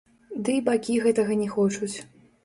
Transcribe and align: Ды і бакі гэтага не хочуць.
Ды 0.45 0.53
і 0.59 0.61
бакі 0.69 0.95
гэтага 1.03 1.37
не 1.41 1.49
хочуць. 1.57 1.91